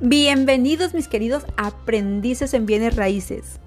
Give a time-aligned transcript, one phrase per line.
[0.00, 3.58] Bienvenidos mis queridos aprendices en bienes raíces.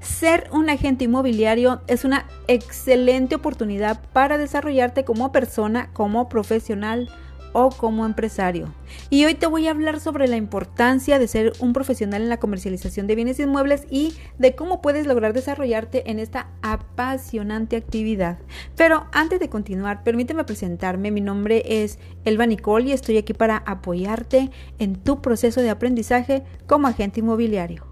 [0.00, 7.10] Ser un agente inmobiliario es una excelente oportunidad para desarrollarte como persona, como profesional,
[7.54, 8.74] o como empresario.
[9.08, 12.38] Y hoy te voy a hablar sobre la importancia de ser un profesional en la
[12.38, 18.38] comercialización de bienes inmuebles y de cómo puedes lograr desarrollarte en esta apasionante actividad.
[18.76, 21.10] Pero antes de continuar, permíteme presentarme.
[21.10, 26.42] Mi nombre es Elba Nicole y estoy aquí para apoyarte en tu proceso de aprendizaje
[26.66, 27.86] como agente inmobiliario.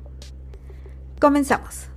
[1.20, 1.91] Comenzamos.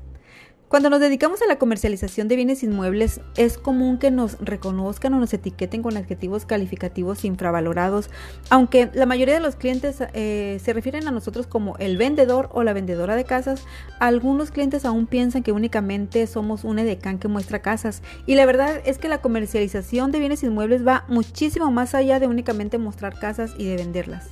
[0.76, 5.22] Cuando nos dedicamos a la comercialización de bienes inmuebles, es común que nos reconozcan o
[5.22, 8.10] nos etiqueten con adjetivos calificativos infravalorados,
[8.50, 12.62] aunque la mayoría de los clientes eh, se refieren a nosotros como el vendedor o
[12.64, 13.64] la vendedora de casas,
[14.02, 18.82] algunos clientes aún piensan que únicamente somos un edecán que muestra casas, y la verdad
[18.84, 23.54] es que la comercialización de bienes inmuebles va muchísimo más allá de únicamente mostrar casas
[23.58, 24.28] y de venderlas.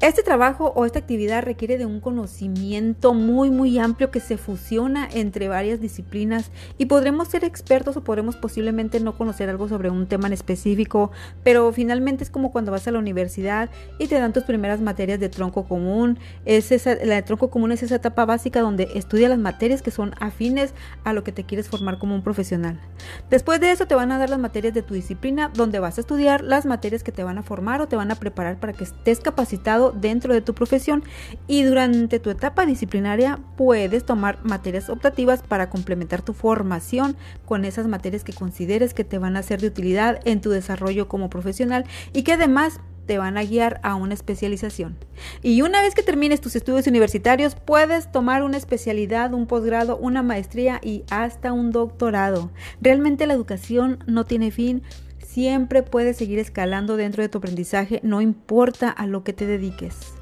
[0.00, 5.06] Este trabajo o esta actividad requiere de un conocimiento muy muy amplio que se fusiona
[5.12, 10.06] entre varias disciplinas y podremos ser expertos o podremos posiblemente no conocer algo sobre un
[10.06, 11.10] tema en específico,
[11.44, 15.20] pero finalmente es como cuando vas a la universidad y te dan tus primeras materias
[15.20, 16.18] de tronco común.
[16.46, 19.90] Es esa, la de tronco común es esa etapa básica donde estudias las materias que
[19.90, 20.72] son afines
[21.04, 22.80] a lo que te quieres formar como un profesional.
[23.28, 26.00] Después de eso te van a dar las materias de tu disciplina donde vas a
[26.00, 28.84] estudiar las materias que te van a formar o te van a preparar para que
[28.84, 31.02] estés capacitado dentro de tu profesión
[31.46, 37.86] y durante tu etapa disciplinaria puedes tomar materias optativas para complementar tu formación con esas
[37.86, 41.84] materias que consideres que te van a ser de utilidad en tu desarrollo como profesional
[42.12, 42.80] y que además
[43.10, 44.96] te van a guiar a una especialización.
[45.42, 50.22] Y una vez que termines tus estudios universitarios, puedes tomar una especialidad, un posgrado, una
[50.22, 52.52] maestría y hasta un doctorado.
[52.80, 54.84] Realmente la educación no tiene fin
[55.32, 60.14] Siempre puedes seguir escalando dentro de tu aprendizaje, no importa a lo que te dediques.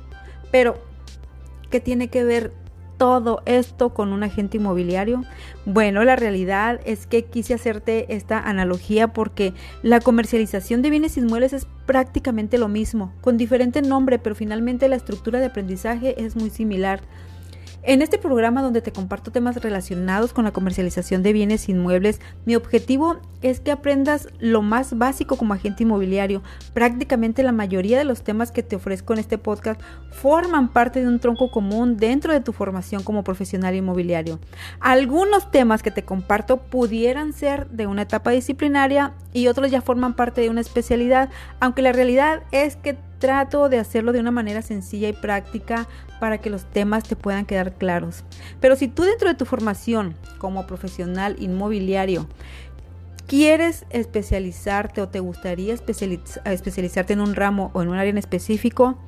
[0.51, 0.75] Pero,
[1.71, 2.53] ¿qué tiene que ver
[2.99, 5.25] todo esto con un agente inmobiliario?
[5.65, 11.55] Bueno, la realidad es que quise hacerte esta analogía porque la comercialización de bienes inmuebles
[11.55, 16.51] es prácticamente lo mismo, con diferente nombre, pero finalmente la estructura de aprendizaje es muy
[16.51, 17.01] similar.
[17.83, 22.57] En este programa donde te comparto temas relacionados con la comercialización de bienes inmuebles, mi
[22.57, 26.43] objetivo es que aprendas lo más básico como agente inmobiliario.
[26.75, 29.81] Prácticamente la mayoría de los temas que te ofrezco en este podcast
[30.11, 34.41] forman parte de un tronco común dentro de tu formación como profesional inmobiliario.
[34.81, 40.15] Algunos temas que te comparto pudieran ser de una etapa disciplinaria y otros ya forman
[40.15, 44.63] parte de una especialidad, aunque la realidad es que trato de hacerlo de una manera
[44.63, 45.89] sencilla y práctica
[46.21, 48.25] para que los temas te puedan quedar claros.
[48.61, 52.27] Pero si tú dentro de tu formación como profesional inmobiliario
[53.27, 58.99] quieres especializarte o te gustaría especializarte en un ramo o en un área en específico,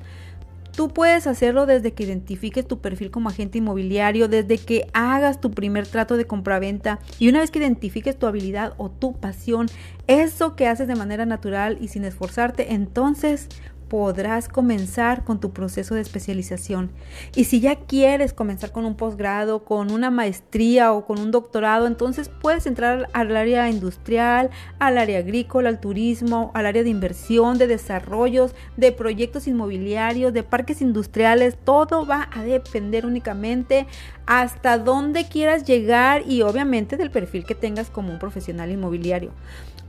[0.75, 5.51] Tú puedes hacerlo desde que identifiques tu perfil como agente inmobiliario, desde que hagas tu
[5.51, 9.67] primer trato de compraventa y una vez que identifiques tu habilidad o tu pasión,
[10.07, 13.49] eso que haces de manera natural y sin esforzarte, entonces
[13.91, 16.91] podrás comenzar con tu proceso de especialización.
[17.35, 21.87] Y si ya quieres comenzar con un posgrado, con una maestría o con un doctorado,
[21.87, 24.49] entonces puedes entrar al área industrial,
[24.79, 30.43] al área agrícola, al turismo, al área de inversión, de desarrollos, de proyectos inmobiliarios, de
[30.43, 31.57] parques industriales.
[31.61, 33.87] Todo va a depender únicamente
[34.25, 39.33] hasta dónde quieras llegar y obviamente del perfil que tengas como un profesional inmobiliario.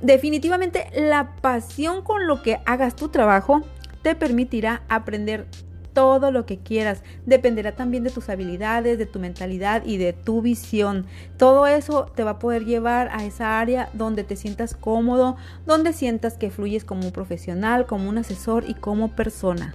[0.03, 3.63] Definitivamente la pasión con lo que hagas tu trabajo
[4.03, 5.47] te permitirá aprender
[5.93, 7.03] todo lo que quieras.
[7.27, 11.07] Dependerá también de tus habilidades, de tu mentalidad y de tu visión.
[11.37, 15.37] Todo eso te va a poder llevar a esa área donde te sientas cómodo,
[15.67, 19.75] donde sientas que fluyes como un profesional, como un asesor y como persona.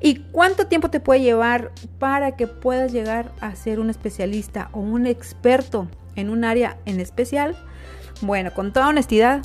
[0.00, 4.80] ¿Y cuánto tiempo te puede llevar para que puedas llegar a ser un especialista o
[4.80, 7.56] un experto en un área en especial?
[8.22, 9.42] Bueno, con toda honestidad,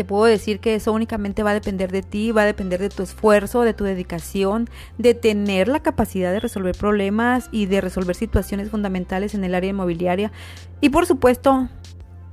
[0.00, 2.88] te puedo decir que eso únicamente va a depender de ti, va a depender de
[2.88, 4.66] tu esfuerzo, de tu dedicación,
[4.96, 9.68] de tener la capacidad de resolver problemas y de resolver situaciones fundamentales en el área
[9.68, 10.32] inmobiliaria.
[10.80, 11.68] Y por supuesto,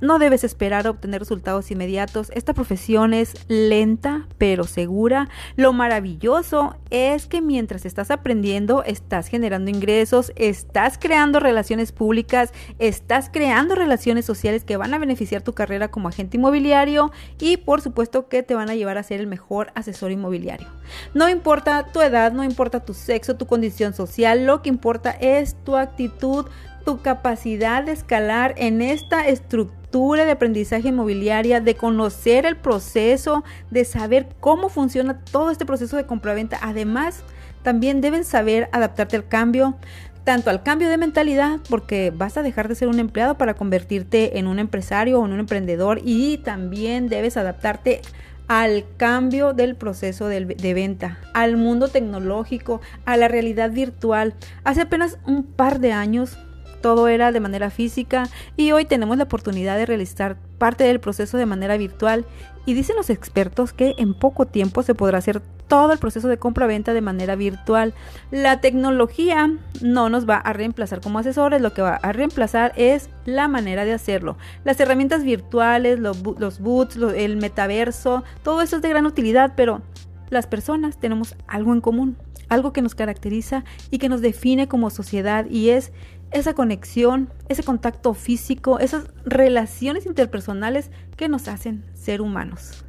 [0.00, 2.30] no debes esperar a obtener resultados inmediatos.
[2.34, 5.28] Esta profesión es lenta pero segura.
[5.56, 13.30] Lo maravilloso es que mientras estás aprendiendo, estás generando ingresos, estás creando relaciones públicas, estás
[13.32, 18.28] creando relaciones sociales que van a beneficiar tu carrera como agente inmobiliario y por supuesto
[18.28, 20.68] que te van a llevar a ser el mejor asesor inmobiliario.
[21.14, 25.56] No importa tu edad, no importa tu sexo, tu condición social, lo que importa es
[25.64, 26.46] tu actitud
[26.88, 33.84] tu capacidad de escalar en esta estructura de aprendizaje inmobiliaria, de conocer el proceso, de
[33.84, 36.58] saber cómo funciona todo este proceso de compraventa.
[36.62, 37.24] Además,
[37.62, 39.76] también deben saber adaptarte al cambio,
[40.24, 44.38] tanto al cambio de mentalidad, porque vas a dejar de ser un empleado para convertirte
[44.38, 48.00] en un empresario o en un emprendedor y también debes adaptarte
[48.46, 54.32] al cambio del proceso de, de, venta, al mundo tecnológico, a la realidad virtual.
[54.64, 56.38] Hace apenas un par de años
[56.80, 61.36] todo era de manera física y hoy tenemos la oportunidad de realizar parte del proceso
[61.36, 62.24] de manera virtual
[62.66, 66.38] y dicen los expertos que en poco tiempo se podrá hacer todo el proceso de
[66.38, 67.94] compra-venta de manera virtual.
[68.30, 73.08] La tecnología no nos va a reemplazar como asesores, lo que va a reemplazar es
[73.24, 74.36] la manera de hacerlo.
[74.64, 79.82] Las herramientas virtuales, los, los boots, el metaverso, todo eso es de gran utilidad, pero
[80.30, 82.16] las personas tenemos algo en común,
[82.48, 85.92] algo que nos caracteriza y que nos define como sociedad y es
[86.30, 92.84] esa conexión, ese contacto físico, esas relaciones interpersonales que nos hacen ser humanos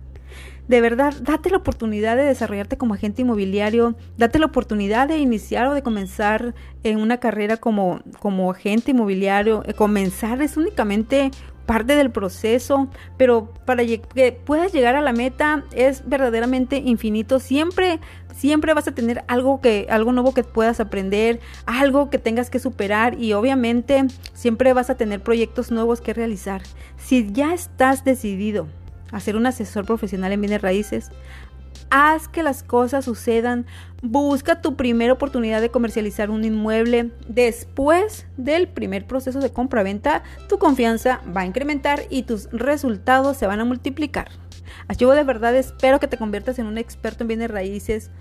[0.70, 5.66] de verdad, date la oportunidad de desarrollarte como agente inmobiliario, date la oportunidad de iniciar
[5.66, 6.54] o de comenzar
[6.84, 9.64] en una carrera como, como agente inmobiliario.
[9.66, 11.32] Eh, comenzar es únicamente
[11.70, 17.40] parte del proceso, pero para que puedas llegar a la meta es verdaderamente infinito.
[17.40, 18.00] Siempre,
[18.36, 22.58] siempre vas a tener algo que, algo nuevo que puedas aprender, algo que tengas que
[22.58, 26.64] superar y obviamente siempre vas a tener proyectos nuevos que realizar.
[26.98, 28.66] Si ya estás decidido
[29.12, 31.12] a ser un asesor profesional en bienes raíces.
[31.90, 33.66] Haz que las cosas sucedan.
[34.02, 37.12] Busca tu primera oportunidad de comercializar un inmueble.
[37.28, 43.48] Después del primer proceso de compra-venta, tu confianza va a incrementar y tus resultados se
[43.48, 44.30] van a multiplicar.
[44.98, 48.12] Yo de verdad espero que te conviertas en un experto en bienes raíces,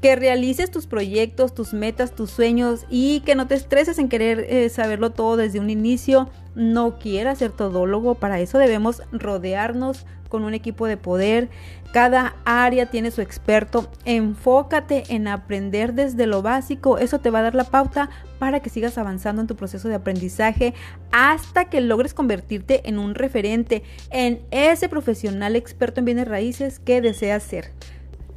[0.00, 4.40] que realices tus proyectos, tus metas, tus sueños y que no te estreses en querer
[4.48, 6.28] eh, saberlo todo desde un inicio.
[6.54, 11.48] No quieras ser todólogo, para eso debemos rodearnos con un equipo de poder.
[11.92, 13.88] Cada área tiene su experto.
[14.04, 16.98] Enfócate en aprender desde lo básico.
[16.98, 19.94] Eso te va a dar la pauta para que sigas avanzando en tu proceso de
[19.94, 20.74] aprendizaje
[21.10, 27.00] hasta que logres convertirte en un referente, en ese profesional experto en bienes raíces que
[27.00, 27.72] deseas ser.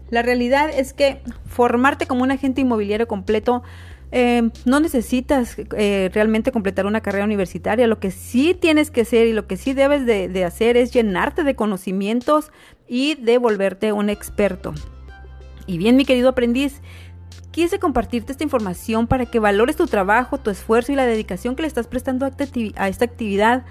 [0.10, 3.64] La realidad es que formarte como un agente inmobiliario completo
[4.12, 7.88] eh, no necesitas eh, realmente completar una carrera universitaria.
[7.88, 11.44] Lo que sí tienes que hacer y lo que sí debes de, hacer es llenarte
[11.44, 12.52] de conocimientos
[12.88, 14.74] y de volverte un experto.
[15.68, 16.82] Y bien, mi querido aprendiz,
[17.52, 21.62] quise compartirte esta información para que valores tu trabajo, tu esfuerzo y la dedicación que
[21.62, 23.64] le estás prestando a esta actividad.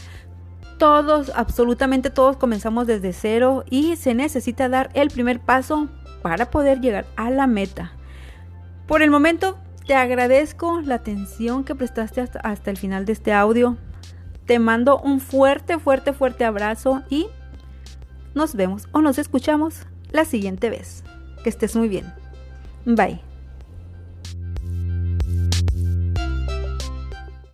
[0.78, 5.88] Todos, absolutamente todos comenzamos desde cero y se necesita dar el primer paso
[6.22, 7.92] para poder llegar a la meta.
[8.86, 9.58] Por el momento,
[9.88, 13.78] te agradezco la atención que prestaste hasta, el final de este audio.
[14.44, 17.26] Te mando un fuerte, fuerte, fuerte abrazo y
[18.34, 21.04] nos vemos o nos escuchamos la siguiente vez.
[21.42, 22.12] Que estés muy bien.
[22.84, 23.27] Bye.